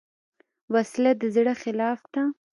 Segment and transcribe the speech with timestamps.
[0.73, 2.23] وسله د زړه خلاف ده